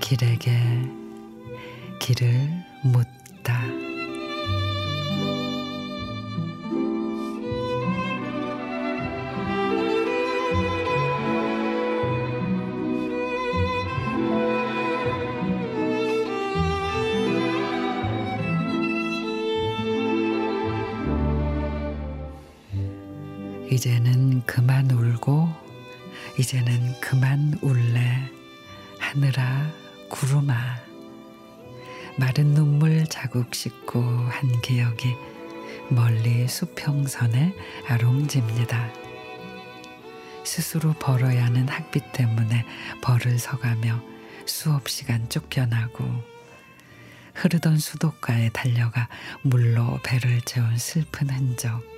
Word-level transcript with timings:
길에게 0.00 0.52
길을 1.98 2.48
묻다. 2.82 3.93
이제는 23.70 24.42
그만 24.46 24.90
울고 24.90 25.48
이제는 26.38 27.00
그만 27.00 27.58
울래 27.62 28.30
하늘아 28.98 29.70
구름아 30.08 30.54
마른 32.16 32.54
눈물 32.54 33.04
자국 33.06 33.54
씻고 33.54 34.00
한 34.02 34.60
기억이 34.60 35.14
멀리 35.88 36.46
수평선에 36.46 37.54
아롱집니다. 37.88 38.92
스스로 40.44 40.92
벌어야 40.94 41.46
하는 41.46 41.68
학비 41.68 42.00
때문에 42.12 42.64
벌을 43.02 43.38
서가며 43.38 44.00
수업 44.46 44.88
시간 44.88 45.28
쫓겨나고 45.28 46.04
흐르던 47.34 47.78
수도가에 47.78 48.50
달려가 48.50 49.08
물로 49.42 49.98
배를 50.04 50.40
채운 50.42 50.78
슬픈 50.78 51.30
흔적. 51.30 51.93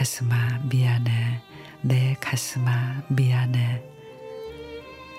가슴아 0.00 0.60
미안해 0.70 1.42
내 1.82 2.16
가슴아 2.22 3.02
미안해 3.08 3.82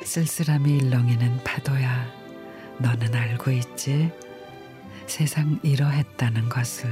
쓸쓸함이 0.03 0.77
일렁이는 0.77 1.43
파도야 1.43 2.07
너는 2.79 3.13
알고 3.13 3.51
있지 3.51 4.11
세상 5.05 5.59
이러했다는 5.61 6.49
것을 6.49 6.89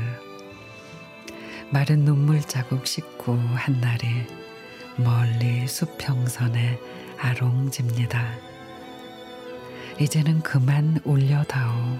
마른 1.71 2.05
눈물 2.05 2.41
자국 2.41 2.85
씻고 2.85 3.33
한 3.33 3.81
날이 3.81 4.27
멀리 4.97 5.67
수평선에 5.67 6.79
아롱집니다. 7.17 8.23
이제는 9.99 10.41
그만 10.41 10.99
울려다오. 11.05 11.97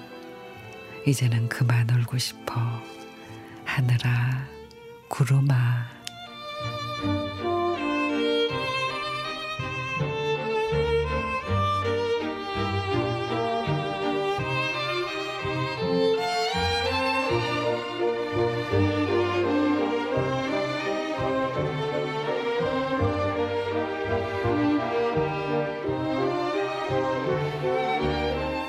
이제는 1.08 1.50
그만 1.50 1.90
울고 1.90 2.20
싶어. 2.20 2.62
하늘아, 3.66 4.59
구름아. 5.10 5.90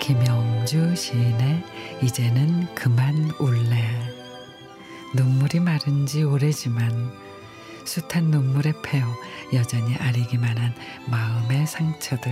김영주 0.01 0.97
시인의 0.97 1.63
이제는 2.03 2.75
그만 2.75 3.15
울래 3.39 4.20
눈물이 5.13 5.59
마른 5.59 6.07
지 6.07 6.23
오래지만 6.23 7.13
숱한 7.85 8.27
눈물에 8.27 8.73
패어 8.83 9.05
여전히 9.53 9.97
아리기만 9.97 10.57
한 10.57 10.73
마음의 11.07 11.67
상처들. 11.67 12.31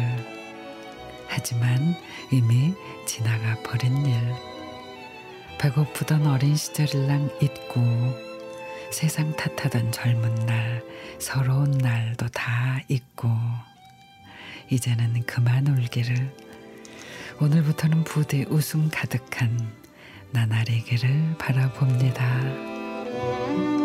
하지만 1.26 1.97
이미 2.30 2.72
지나가 3.04 3.60
버린 3.62 4.06
일. 4.06 4.16
배고프던 5.58 6.28
어린 6.28 6.54
시절일랑 6.54 7.38
잊고 7.42 7.82
세상 8.92 9.34
탓하던 9.34 9.91
젊은 9.91 10.47
날 10.47 10.84
서러운 11.19 11.72
날도 11.72 12.28
다 12.28 12.80
잊고 12.86 13.28
이제는 14.70 15.24
그만 15.26 15.66
울기를. 15.66 16.32
오늘부터는 17.41 18.04
부디 18.04 18.47
웃음 18.48 18.88
가득한 18.88 19.72
나날이기를 20.30 21.36
바라봅니다. 21.38 22.67
Música 23.18 23.78